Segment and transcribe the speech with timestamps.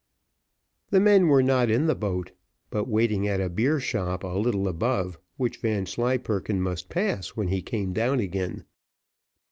[0.89, 2.31] The men were not in the boat,
[2.71, 7.61] but waiting at a beer shop a little above, which Vanslyperken must pass when he
[7.61, 8.63] came down again.